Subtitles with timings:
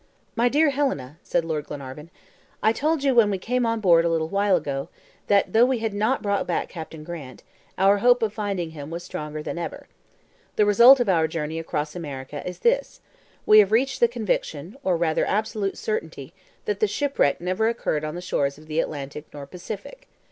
[0.35, 2.09] "My dear Helena," said Lord Glenarvan,
[2.63, 4.89] "I told you, when we came on board a little while ago,
[5.27, 7.43] that though we had not brought back Captain Grant,
[7.77, 9.85] our hope of finding him was stronger than ever.
[10.55, 12.99] The result of our journey across America is this:
[13.45, 16.33] We have reached the conviction, or rather absolute certainty,
[16.65, 20.07] that the shipwreck never occurred on the shores of the Atlantic nor Pacific.